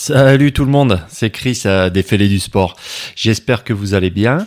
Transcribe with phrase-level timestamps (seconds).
[0.00, 2.76] Salut tout le monde, c'est Chris à Défélé du Sport.
[3.16, 4.46] J'espère que vous allez bien.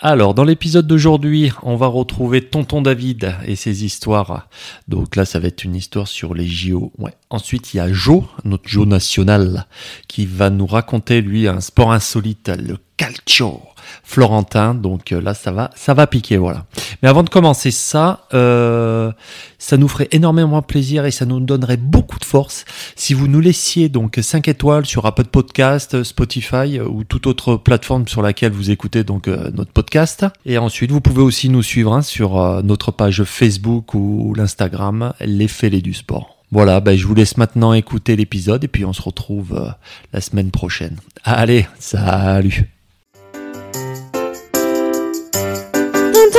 [0.00, 4.48] Alors, dans l'épisode d'aujourd'hui, on va retrouver Tonton David et ses histoires.
[4.88, 6.92] Donc là, ça va être une histoire sur les JO.
[7.30, 9.68] Ensuite, il y a Joe, notre Joe national,
[10.08, 13.62] qui va nous raconter, lui, un sport insolite, le calcio
[14.02, 14.74] florentin.
[14.74, 16.64] Donc euh, là, ça va, ça va piquer, voilà.
[17.02, 19.12] Mais avant de commencer ça, euh,
[19.58, 22.64] ça nous ferait énormément plaisir et ça nous donnerait beaucoup de force
[22.96, 27.56] si vous nous laissiez donc 5 étoiles sur Apple Podcast, Spotify euh, ou toute autre
[27.56, 30.26] plateforme sur laquelle vous écoutez donc notre podcast.
[30.44, 35.48] Et ensuite, vous pouvez aussi nous suivre hein, sur notre page Facebook ou l'Instagram, les
[35.48, 36.36] fêlés du sport.
[36.50, 39.72] Voilà, ben, je vous laisse maintenant écouter l'épisode et puis on se retrouve
[40.12, 40.96] la semaine prochaine.
[41.24, 42.79] Allez, salut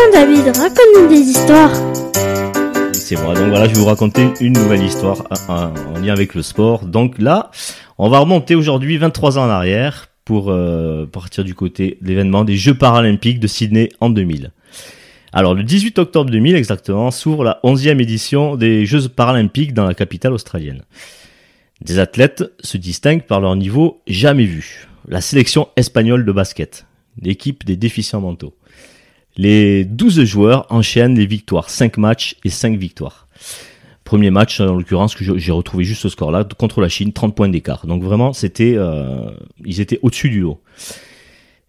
[0.09, 1.71] David, raconte-nous des histoires.
[2.93, 6.41] C'est moi, donc voilà, je vais vous raconter une nouvelle histoire en, lien avec le
[6.41, 6.85] sport.
[6.85, 7.51] Donc là,
[7.99, 12.43] on va remonter aujourd'hui 23 ans en arrière pour euh, partir du côté de l'événement
[12.43, 14.51] des Jeux paralympiques de Sydney en 2000.
[15.33, 19.93] Alors le 18 octobre 2000 exactement s'ouvre la 11e édition des Jeux paralympiques dans la
[19.93, 20.81] capitale australienne.
[21.81, 24.87] Des athlètes se distinguent par leur niveau jamais vu.
[25.07, 26.85] La sélection espagnole de basket,
[27.21, 28.55] l'équipe des déficients mentaux.
[29.37, 33.27] Les 12 joueurs enchaînent les victoires, 5 matchs et 5 victoires.
[34.03, 37.47] Premier match, en l'occurrence, que j'ai retrouvé juste ce score-là, contre la Chine, 30 points
[37.47, 37.87] d'écart.
[37.87, 39.29] Donc vraiment, c'était, euh,
[39.63, 40.59] ils étaient au-dessus du lot.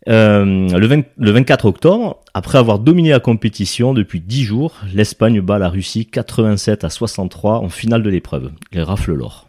[0.08, 0.44] Euh,
[0.76, 5.68] le, le, 24 octobre, après avoir dominé la compétition depuis 10 jours, l'Espagne bat la
[5.68, 8.50] Russie 87 à 63 en finale de l'épreuve.
[8.72, 9.48] Il rafle l'or.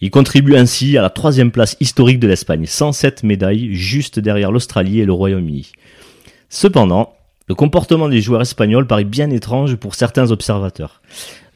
[0.00, 5.00] Il contribue ainsi à la troisième place historique de l'Espagne, 107 médailles, juste derrière l'Australie
[5.00, 5.72] et le Royaume-Uni.
[6.50, 7.14] Cependant,
[7.48, 11.00] le comportement des joueurs espagnols paraît bien étrange pour certains observateurs,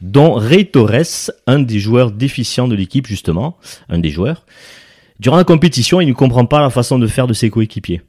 [0.01, 4.47] dont Rey Torres, un des joueurs déficients de l'équipe justement, un des joueurs.
[5.19, 8.03] Durant la compétition, il ne comprend pas la façon de faire de ses coéquipiers.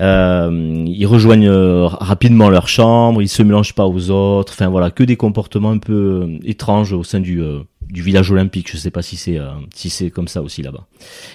[0.00, 4.90] Euh, ils rejoignent euh, rapidement leur chambre, ils se mélangent pas aux autres, enfin voilà,
[4.90, 7.42] que des comportements un peu euh, étranges au sein du,
[7.88, 8.70] du village olympique.
[8.70, 9.38] Je sais pas si c'est
[9.74, 10.86] si c'est comme ça aussi là-bas.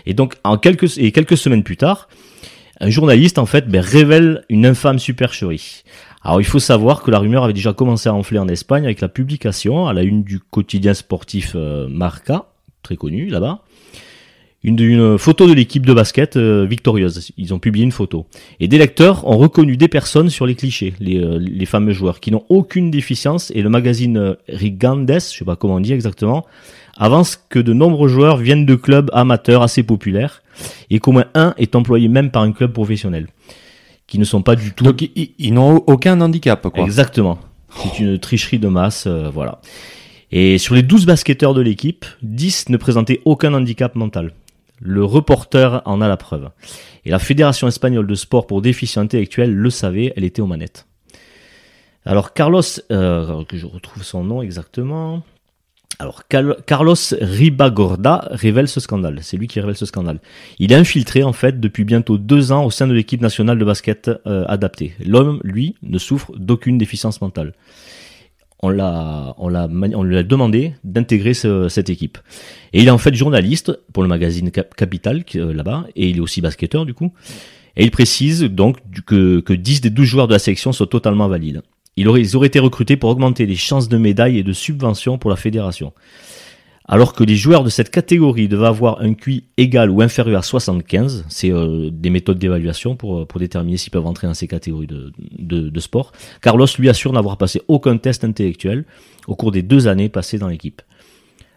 [0.06, 2.10] Et donc en quelques et quelques semaines plus tard,
[2.80, 5.84] un journaliste en fait ben, révèle une infâme supercherie.
[6.22, 9.02] Alors il faut savoir que la rumeur avait déjà commencé à enfler en Espagne avec
[9.02, 12.48] la publication à la une du quotidien sportif euh, Marca,
[12.84, 13.62] très connu là-bas,
[14.64, 17.32] une, photo de l'équipe de basket euh, victorieuse.
[17.38, 18.26] Ils ont publié une photo.
[18.60, 22.32] Et des lecteurs ont reconnu des personnes sur les clichés, les, euh, fameux joueurs, qui
[22.32, 23.52] n'ont aucune déficience.
[23.56, 26.46] Et le magazine Rigandes, je sais pas comment on dit exactement,
[26.98, 30.42] avance que de nombreux joueurs viennent de clubs amateurs assez populaires
[30.90, 33.28] et qu'au moins un est employé même par un club professionnel,
[34.08, 34.84] qui ne sont pas du tout.
[34.84, 36.84] Donc ils, n'ont aucun handicap, quoi.
[36.84, 37.40] Exactement.
[37.76, 39.62] C'est une tricherie de masse, euh, voilà.
[40.32, 44.34] Et sur les 12 basketteurs de l'équipe, 10 ne présentaient aucun handicap mental.
[44.80, 46.50] Le reporter en a la preuve.
[47.06, 50.86] Et la Fédération espagnole de sport pour déficients intellectuels le savait, elle était aux manettes.
[52.06, 55.24] Alors Carlos, euh, que je retrouve son nom exactement,
[56.00, 59.20] alors, Carlos Ribagorda révèle ce scandale.
[59.24, 60.20] C'est lui qui révèle ce scandale.
[60.60, 63.66] Il est infiltré, en fait, depuis bientôt deux ans au sein de l'équipe nationale de
[63.66, 64.94] basket euh, adaptée.
[65.04, 67.54] L'homme, lui, ne souffre d'aucune déficience mentale.
[68.62, 72.20] On l'a, on l'a, on lui a demandé d'intégrer cette équipe.
[72.74, 76.22] Et il est en fait journaliste pour le magazine Capital, euh, là-bas, et il est
[76.22, 77.12] aussi basketteur, du coup.
[77.76, 78.78] Et il précise donc
[79.08, 81.62] que, que 10 des 12 joueurs de la sélection sont totalement valides
[81.98, 85.36] ils auraient, été recrutés pour augmenter les chances de médailles et de subventions pour la
[85.36, 85.94] fédération.
[86.90, 90.42] Alors que les joueurs de cette catégorie devaient avoir un QI égal ou inférieur à
[90.42, 94.48] 75, c'est euh, des méthodes d'évaluation pour, euh, pour déterminer s'ils peuvent entrer dans ces
[94.48, 96.14] catégories de, de, sport.
[96.42, 98.86] Carlos lui assure n'avoir passé aucun test intellectuel
[99.28, 100.82] au cours des deux années passées dans l'équipe.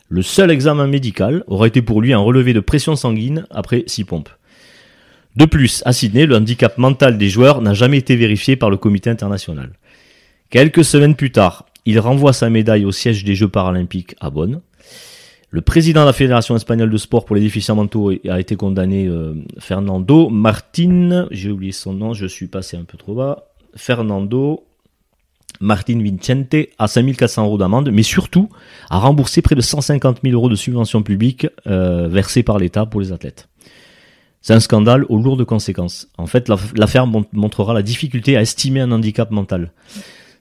[0.09, 4.03] Le seul examen médical aura été pour lui un relevé de pression sanguine après six
[4.03, 4.31] pompes.
[5.37, 8.77] De plus, à Sydney, le handicap mental des joueurs n'a jamais été vérifié par le
[8.77, 9.71] comité international.
[10.51, 14.61] Quelques semaines plus tard, il renvoie sa médaille au siège des Jeux paralympiques à Bonn.
[15.49, 19.07] Le président de la Fédération espagnole de sport pour les déficients mentaux a été condamné,
[19.07, 23.45] euh, Fernando Martin, j'ai oublié son nom, je suis passé un peu trop bas,
[23.77, 24.65] Fernando
[25.61, 28.49] Martin Vincente à 5400 euros d'amende, mais surtout
[28.89, 33.01] a remboursé près de 150 000 euros de subventions publiques euh, versées par l'État pour
[33.01, 33.49] les athlètes.
[34.43, 36.09] C'est un scandale aux lourdes conséquences.
[36.19, 39.71] En fait, l'affaire montrera la difficulté à estimer un handicap mental.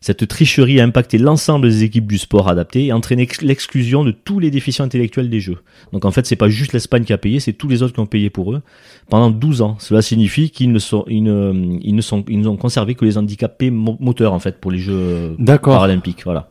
[0.02, 4.40] Cette tricherie a impacté l'ensemble des équipes du sport adapté et entraîné l'exclusion de tous
[4.40, 5.58] les déficients intellectuels des Jeux.
[5.92, 8.00] Donc en fait, c'est pas juste l'Espagne qui a payé, c'est tous les autres qui
[8.00, 8.62] ont payé pour eux
[9.10, 9.76] pendant 12 ans.
[9.80, 13.18] Cela signifie qu'ils ne sont, ils ne, ils ne sont, ils n'ont conservé que les
[13.18, 16.24] handicapés moteurs en fait pour les Jeux paralympiques.
[16.24, 16.50] Voilà.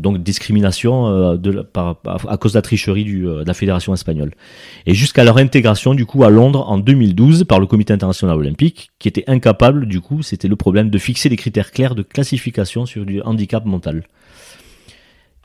[0.00, 1.98] Donc discrimination euh, de par-
[2.28, 4.32] à cause de la tricherie du, euh, de la fédération espagnole.
[4.86, 8.90] Et jusqu'à leur intégration du coup à Londres en 2012 par le Comité international olympique,
[8.98, 12.86] qui était incapable du coup, c'était le problème de fixer des critères clairs de classification
[12.86, 14.04] sur du handicap mental.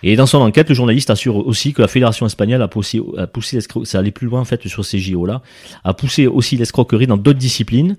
[0.03, 3.27] Et dans son enquête, le journaliste assure aussi que la fédération espagnole a poussé, a
[3.27, 5.41] poussé ça allait plus loin en fait sur ces JO là,
[5.83, 7.97] a poussé aussi l'escroquerie dans d'autres disciplines.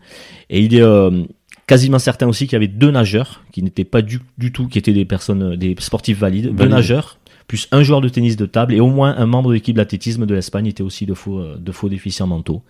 [0.51, 1.25] Et il est euh,
[1.67, 4.79] quasiment certain aussi qu'il y avait deux nageurs qui n'étaient pas du, du tout, qui
[4.79, 7.19] étaient des personnes, euh, des sportifs valides, deux nageurs,
[7.49, 10.27] plus un joueur de tennis de table et au moins un membre de l'équipe d'athlétisme
[10.27, 12.63] de l'Espagne était aussi de faux, euh, de faux déficients mentaux.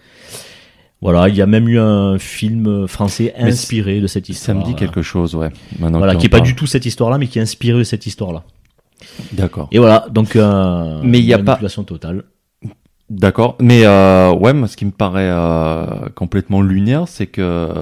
[1.02, 4.56] Voilà, il y a même eu un film français Mais inspiré de cette Ça histoire.
[4.56, 5.50] me dit quelque chose, ouais.
[5.78, 7.84] Maintenant Voilà, qui est en pas du tout cette histoire-là, mais qui est inspiré de
[7.84, 8.44] cette histoire-là.
[9.32, 9.68] D'accord.
[9.72, 12.24] Et voilà, donc euh, Mais il y a pas- manipulation totale.
[13.10, 13.56] D'accord.
[13.60, 17.72] Mais euh, ouais, moi, ce qui me paraît euh, complètement lunaire, c'est que euh,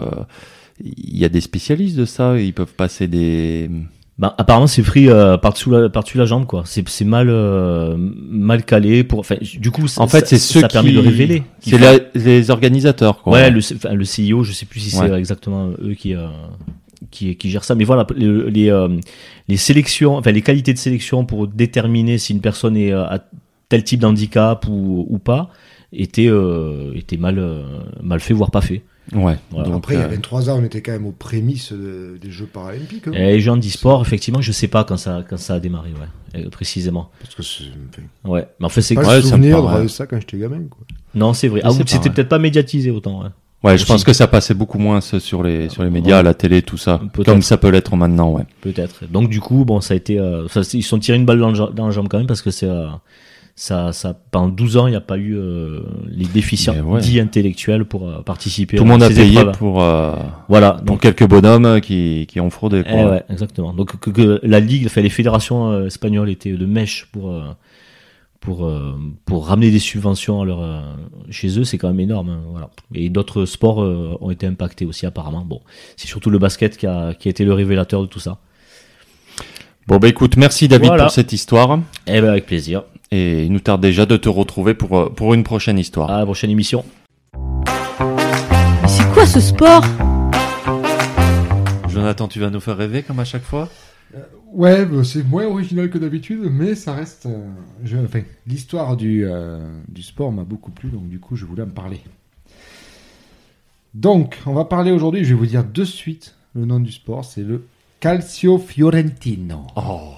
[0.81, 2.39] il y a des spécialistes de ça.
[2.39, 3.71] Ils peuvent passer des.
[4.17, 6.63] Ben, apparemment, c'est pris euh, par-dessous la, par-dessus la jambe, quoi.
[6.67, 9.19] C'est, c'est mal, euh, mal calé pour.
[9.19, 10.97] Enfin, du coup, En fait, c'est ça, ceux ça permet qui.
[10.97, 11.43] de révéler.
[11.61, 13.33] C'est les organisateurs, quoi.
[13.33, 16.29] Ouais, le, enfin, le CEO, je sais plus si c'est exactement eux qui, euh,
[17.11, 18.89] qui, qui gèrent ça, mais voilà, les, les, euh,
[19.49, 23.21] les sélections, enfin les qualités de sélection pour déterminer si une personne est euh, à
[23.69, 25.51] tel type d'handicap ou, ou pas,
[25.93, 27.43] étaient, euh, étaient mal,
[28.03, 28.83] mal fait, voire pas fait.
[29.13, 29.37] Ouais.
[29.51, 29.69] Voilà.
[29.69, 32.19] Donc, Après, il y a euh, 23 ans, on était quand même aux prémices de-
[32.21, 33.07] des Jeux paralympiques.
[33.09, 33.13] hein.
[33.13, 36.41] Et les gens d'e-sport, effectivement, je sais pas quand ça, quand ça a démarré, ouais,
[36.41, 37.11] euh, précisément.
[37.21, 37.65] Parce que c'est
[38.29, 40.63] Ouais, mais en fait, c'est pas le ça me souvenir de ça quand j'étais gamin.
[40.71, 40.85] Quoi.
[41.15, 41.61] non, c'est vrai.
[41.65, 43.23] Ah, c'était peut-être pas médiatisé autant.
[43.23, 43.29] Ouais.
[43.63, 46.21] Ouais, je pense que ça passait beaucoup moins ce- sur les sur les médias, Ouais.
[46.21, 48.45] à la télé, tout ça, comme ça peut l'être maintenant, ouais.
[48.61, 49.07] Peut-être.
[49.11, 51.39] Donc du coup, bon, ça a été, euh, ça, ils se sont tirés une balle
[51.41, 52.89] dans, le, ja- dans la jambe quand même parce que c'est, euh,
[53.57, 57.01] ça, ça, pendant 12 ans, il n'y a pas eu euh, les déficients ouais.
[57.01, 58.77] dits intellectuels pour euh, participer.
[58.77, 59.57] Tout le monde a payé épreuves.
[59.57, 60.13] pour euh,
[60.49, 60.73] Voilà.
[60.73, 62.93] pour Donc, quelques bonhommes qui qui ont fraudé, quoi.
[62.93, 63.73] eh ouais, exactement.
[63.73, 67.43] Donc que, que la ligue, enfin les fédérations euh, espagnoles étaient de mèche pour euh,
[68.41, 70.81] pour euh, pour ramener des subventions à leur euh,
[71.31, 72.31] chez eux, c'est quand même énorme.
[72.31, 72.71] hein, voilà.
[72.93, 75.45] Et d'autres sports euh, ont été impactés aussi apparemment.
[75.45, 75.61] Bon,
[75.97, 78.39] c'est surtout le basket qui a qui a été le révélateur de tout ça.
[79.87, 81.05] Bon bah écoute, merci David Voilà.
[81.05, 81.79] pour cette histoire
[82.09, 82.83] Eh ben avec plaisir.
[83.15, 86.11] Et il nous tarde déjà de te retrouver pour euh, pour une prochaine histoire.
[86.11, 86.85] À la prochaine émission.
[88.83, 89.85] Mais c'est quoi ce sport?
[91.89, 93.69] Jonathan, tu vas nous faire rêver comme à chaque fois?
[94.53, 97.27] Ouais, bah, c'est moins original que d'habitude, mais ça reste.
[97.27, 97.49] euh,
[97.85, 99.59] je- enfin, l'histoire du, euh,
[99.89, 102.01] du sport m'a beaucoup plu, donc du coup, je voulais en parler.
[103.95, 107.25] Donc, on va parler aujourd'hui, je vais vous dire de suite le nom du sport,
[107.25, 107.65] c'est le
[108.01, 109.67] Calcio Fiorentino.
[109.77, 110.15] Oh,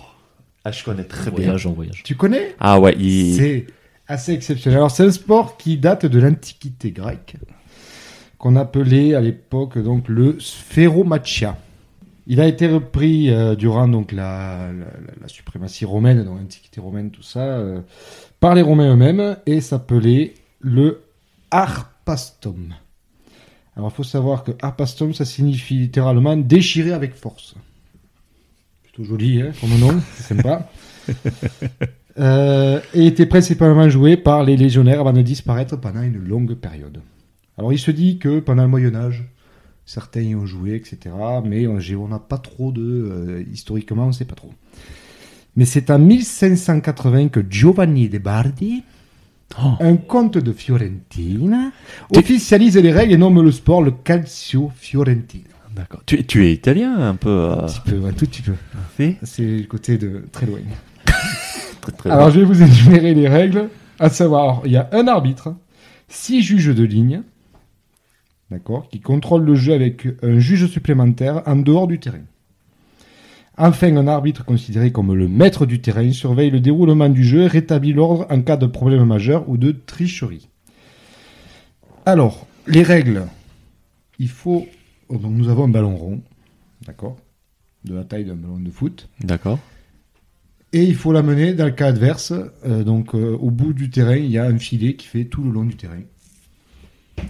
[0.68, 2.02] ah, je connais très voyage en voyage.
[2.02, 2.54] Tu connais?
[2.58, 3.36] Ah ouais, il...
[3.36, 3.66] C'est
[4.08, 4.78] assez exceptionnel.
[4.78, 7.36] Alors, c'est un sport qui date de l'Antiquité grecque,
[8.38, 11.56] qu'on appelait à l'époque donc le sphéromatia.
[12.26, 16.80] Il a été repris euh, durant donc la, la- la- la suprématie romaine, donc l'Antiquité
[16.80, 17.80] romaine, tout ça, euh,
[18.40, 21.02] par les Romains eux-mêmes, et s'appelait le
[21.52, 22.74] harpastum.
[23.76, 27.54] Alors, il faut savoir que harpastum, ça signifie littéralement déchirer avec force.
[28.96, 30.70] Plutôt joli, hein, comme nom, c'est sympa.
[32.18, 37.02] Euh, et était principalement joué par les légionnaires avant de disparaître pendant une longue période.
[37.58, 39.24] Alors il se dit que pendant le Moyen Âge,
[39.84, 41.14] certains y ont joué, etc.
[41.44, 42.80] Mais on n'a pas trop de...
[42.80, 44.50] euh, historiquement, on ne sait pas trop.
[45.56, 48.82] Mais c'est en 1580 que Giovanni de Bardi,
[49.62, 49.74] Oh.
[49.78, 51.70] un comte de Fiorentina,
[52.16, 55.55] officialise les règles et nomme le sport le Calcio Fiorentino.
[55.76, 56.02] D'accord.
[56.06, 58.54] Tu, tu es italien un peu euh, Un petit peu, un tout petit peu.
[58.96, 60.60] si C'est le côté de très loin.
[61.82, 63.68] Très, très Alors, je vais vous énumérer les règles.
[64.00, 65.54] À savoir, il y a un arbitre,
[66.08, 67.22] six juges de ligne,
[68.50, 72.24] d'accord, qui contrôlent le jeu avec un juge supplémentaire en dehors du terrain.
[73.56, 77.46] Enfin, un arbitre considéré comme le maître du terrain surveille le déroulement du jeu et
[77.46, 80.48] rétablit l'ordre en cas de problème majeur ou de tricherie.
[82.04, 83.26] Alors, les règles.
[84.18, 84.66] Il faut.
[85.08, 86.20] Oh, Donc, nous avons un ballon rond,
[86.86, 87.16] d'accord,
[87.84, 89.08] de la taille d'un ballon de foot.
[89.20, 89.58] D'accord.
[90.72, 92.32] Et il faut l'amener dans le cas adverse.
[92.66, 95.42] euh, donc, euh, au bout du terrain, il y a un filet qui fait tout
[95.42, 96.00] le long du terrain.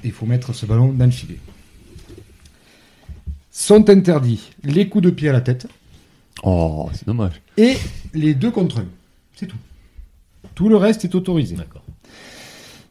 [0.03, 1.39] Il faut mettre ce ballon dans le filet.
[3.51, 5.67] Sont interdits les coups de pied à la tête
[6.43, 7.41] Oh, c'est dommage.
[7.57, 7.77] et
[8.13, 8.87] les deux contre un.
[9.35, 9.57] C'est tout.
[10.55, 11.57] Tout le reste est autorisé.
[11.57, 11.85] D'accord.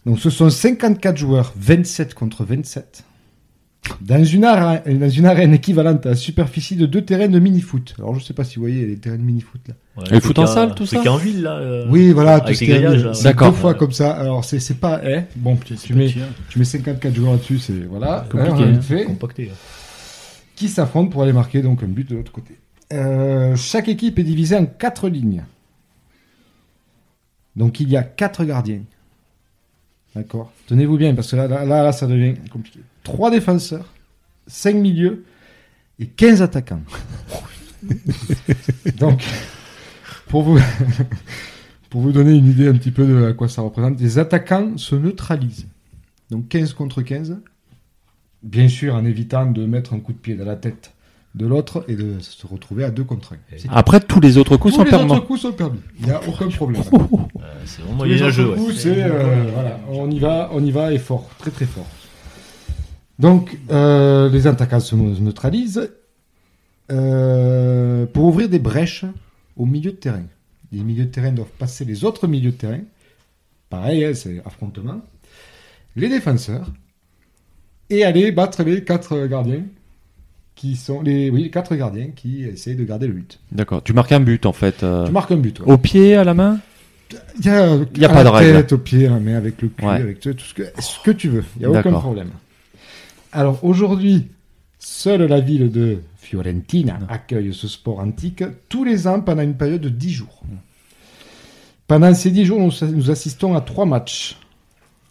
[0.05, 3.03] Donc, ce sont 54 joueurs, 27 contre 27.
[4.01, 7.93] Dans une, arène, dans une arène équivalente à la superficie de deux terrains de mini-foot.
[7.99, 9.73] Alors, je sais pas si vous voyez les terrains de mini-foot là.
[9.97, 11.57] Ouais, Et le foot en salle, tout ça qu'en ville, là.
[11.57, 13.51] euh, Oui, voilà, tout ce qui c'est D'accord.
[13.51, 13.77] deux fois Ouais.
[13.77, 14.11] comme ça.
[14.13, 15.01] Alors, c'est c'est pas.
[15.05, 16.13] eh, bon, tu mets,
[16.49, 17.73] tu mets 54 joueurs là-dessus, c'est.
[17.89, 19.03] Voilà, Compliqué, hein, vite hein, fait.
[19.05, 19.51] compacté.
[20.55, 22.57] Qui s'affrontent pour aller marquer donc un but de l'autre côté.
[22.93, 25.43] Euh, chaque équipe est divisée en quatre lignes.
[27.55, 28.81] Donc il y a quatre gardiens.
[30.15, 30.51] D'accord?
[30.67, 32.79] Tenez-vous bien, parce que là, là, là, là, ça devient compliqué.
[33.05, 33.85] Trois défenseurs,
[34.47, 35.23] cinq milieux
[35.99, 36.81] et 15 attaquants.
[38.99, 39.23] Donc,
[40.27, 40.59] pour vous,
[41.89, 44.77] pour vous donner une idée un petit peu de à quoi ça représente, les attaquants
[44.77, 45.67] se neutralisent.
[46.31, 47.37] Donc 15 contre 15,
[48.43, 50.91] bien sûr en évitant de mettre un coup de pied dans la tête
[51.35, 53.37] de l'autre et de se retrouver à deux contre un.
[53.57, 55.79] C'est- Après, tous les autres coups Tous sont les autres coups sont permis.
[55.99, 56.81] Il n'y a aucun problème.
[56.91, 58.49] Euh, c'est vraiment Tous les jeu.
[58.49, 58.55] ouais.
[58.57, 61.85] coups, c'est euh, voilà, on y va, on y va et fort, très très fort.
[63.19, 65.89] Donc euh, les attaquants se se neutralisent
[66.91, 69.05] euh, pour ouvrir des brèches
[69.55, 70.23] au milieu de terrain.
[70.71, 72.81] Les milieux de terrain doivent passer les autres milieux de terrain.
[73.69, 75.01] Pareil, hein, c'est affrontement.
[75.95, 76.67] Les défenseurs
[77.89, 79.63] et aller battre les quatre gardiens
[80.55, 83.39] qui sont les oui les quatre gardiens qui essayent de garder le but.
[83.51, 83.83] D'accord.
[83.83, 84.83] Tu marques un but en fait.
[84.83, 85.59] euh, Tu marques un but.
[85.61, 85.71] ouais.
[85.71, 86.59] Au pied, à la main?
[87.39, 88.57] Il y a, y pas la de règle.
[88.57, 89.91] tête, au pied, à la main, avec le cul, Ouais.
[90.01, 91.43] avec tout, tout ce, que, ce que tu veux.
[91.57, 92.29] Il n'y a aucun problème.
[93.35, 94.29] Alors aujourd'hui,
[94.79, 99.81] seule la ville de Fiorentina accueille ce sport antique tous les ans pendant une période
[99.81, 100.41] de 10 jours.
[101.87, 104.37] Pendant ces 10 jours, nous, nous assistons à trois matchs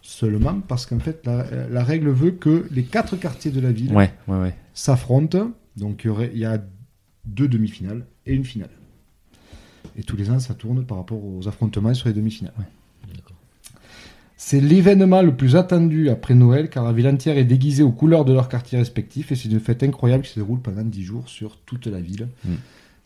[0.01, 3.93] seulement parce qu'en fait, la, la règle veut que les quatre quartiers de la ville
[3.93, 4.55] Ouais, ouais, ouais.
[4.73, 5.51] s'affrontent.
[5.77, 6.57] Donc il y, aurait- il y a
[7.25, 8.69] deux demi-finales et une finale.
[9.97, 12.53] Et tous les ans, ça tourne par rapport aux affrontements sur les demi-finales.
[14.37, 18.25] C'est l'événement le plus attendu après Noël car la ville entière est déguisée aux couleurs
[18.25, 21.23] de leur quartier respectif et c'est une fête incroyable qui se déroule pendant 10 jours
[21.29, 22.27] sur toute la ville.
[22.43, 22.53] Mm.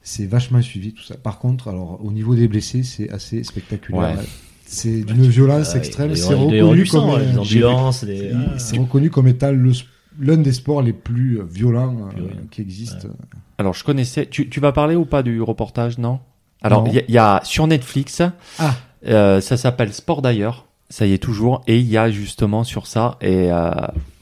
[0.01, 1.17] C'est vachement suivi tout ça.
[1.17, 4.17] Par contre, alors au niveau des blessés, c'est assez spectaculaire.
[4.17, 4.23] Ouais.
[4.65, 6.15] C'est d'une violence extrême.
[6.15, 7.11] C'est reconnu comme
[8.57, 9.71] c'est reconnu comme étant le
[10.19, 12.21] l'un des sports les plus violents euh,
[12.51, 13.07] qui existent.
[13.57, 14.25] Alors, je connaissais.
[14.25, 16.19] Tu, tu vas parler ou pas du reportage, non?
[16.61, 16.89] Alors, Non.
[16.91, 18.21] il y, a- il y a sur Netflix,
[18.57, 18.75] Ah.
[19.07, 20.65] euh, ça s'appelle Sport d'ailleurs.
[20.89, 21.61] Ça y est toujours.
[21.67, 23.17] Et il y a justement sur ça.
[23.21, 23.71] Et euh,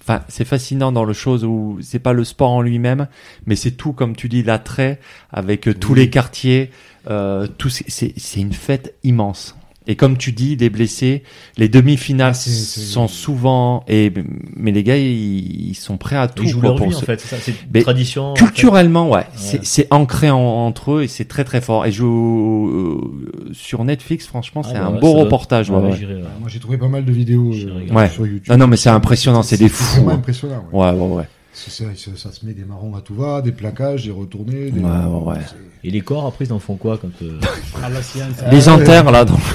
[0.01, 3.07] enfin, c'est fascinant dans le chose où c'est pas le sport en lui-même,
[3.45, 5.00] mais c'est tout comme tu dis l'attrait
[5.31, 6.00] avec euh, tous Oui.
[6.00, 6.71] les quartiers.
[7.09, 9.55] Euh, tout c'est une fête immense.
[9.88, 11.24] Et comme tu dis, les blessés,
[11.58, 13.84] les demi-finales Ah, sont souvent.
[13.88, 14.12] Et
[14.56, 16.98] mais les gars, ils, ils sont prêts à tout Ils jouent quoi, leur pour se-
[16.98, 18.32] en fait, c'est ça, c'est une tradition.
[18.32, 18.44] en fait.
[18.46, 19.25] Culturellement, ouais,
[19.63, 21.86] c'est ancré en- entre eux et c'est très très fort.
[21.86, 22.98] Et je euh,
[23.53, 25.70] sur Netflix, franchement, Ah c'est bah un ouais, beau doit- reportage.
[25.70, 25.98] ouais, Ouais, ouais.
[25.98, 26.22] j'irai, ouais.
[26.39, 28.50] Moi, j'ai trouvé pas mal de vidéos euh, sur YouTube.
[28.51, 30.65] Non, non, mais c'est impressionnant, c'est des fous, vraiment impressionnant.
[30.72, 30.91] Ouais.
[30.91, 31.24] Ouais, ouais, ouais.
[31.59, 34.69] C'est ça, ça, ça se met des marrons à tout va, des plaquages, des retournés.
[34.69, 34.79] Des...
[34.79, 35.39] Ouais, ouais, ouais.
[35.47, 37.39] C'est- Et les corps après ils en font quoi quand euh,
[37.81, 38.35] À la science.
[38.51, 39.25] Les Ah, enterres là.
[39.25, 39.37] dans-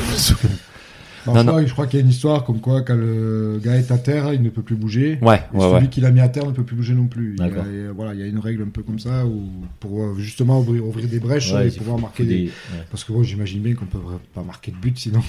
[1.24, 1.46] Non, je, non.
[1.52, 3.98] crois, je crois qu'il y a une histoire comme quoi quand le gars est à
[3.98, 5.20] terre, il ne peut plus bouger.
[5.22, 5.88] Ouais, Et ouais, celui ouais.
[5.88, 7.36] qui l'a mis à terre ne peut plus bouger non plus.
[7.38, 9.48] Il y a, a- voilà, il y a une règle un peu comme ça où,
[9.78, 12.44] pour euh, justement ouvrir, ouvrir des brèches ouais, et pouvoir faut marquer des- des...
[12.46, 12.84] ouais.
[12.90, 14.00] Parce que bon, j'imagine bien qu'on peut
[14.34, 15.20] pas marquer de but sinon.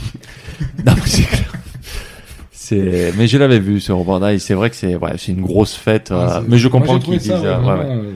[0.84, 1.54] Non, mais c'est clair.
[2.66, 4.36] C'est, mais je l'avais vu ce reportage.
[4.36, 6.12] et C'est vrai que c'est, ouais, c'est une grosse fête.
[6.12, 7.86] euh, Ah, c'est- mais je moi, comprends qu'ils disent, euh, ouais, ouais.
[7.90, 8.12] euh,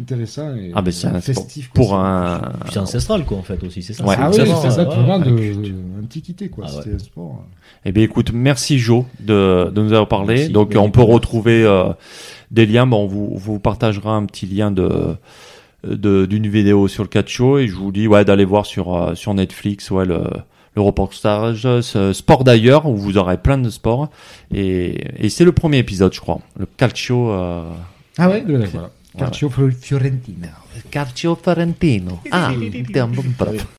[0.00, 1.70] intéressant et Ah, ben c'est un sport festif.
[1.72, 2.42] pour c'est- un.
[2.72, 4.04] C'est ancestral quoi en fait aussi, c'est ça.
[4.04, 4.14] Ouais.
[4.16, 5.24] c'est Ah oui, c'est ça, vraiment ouais.
[5.30, 6.64] de antiquité quoi.
[6.66, 6.80] Ah ouais.
[6.82, 7.44] C'était un sport.
[7.84, 10.34] Eh bien, écoute, merci Joe de, de nous avoir parlé.
[10.34, 10.52] Merci.
[10.52, 11.90] Donc, on peut retrouver euh,
[12.50, 12.86] des liens.
[12.86, 15.14] Bon, on vous, vous partagera un petit lien de
[15.86, 18.92] de- d'une vidéo sur le catch show et je vous dis ouais d'aller voir sur
[18.96, 20.24] euh, sur Netflix ouais le
[20.78, 21.66] le reportage
[22.12, 24.08] sport d'ailleurs où vous aurez plein de sports
[24.54, 27.64] et, et c'est le premier épisode je crois le calcio euh,
[28.16, 28.90] Ah ouais, voilà.
[29.18, 30.48] Calcio Fiorentino.
[30.90, 32.52] calcio fiorentino ah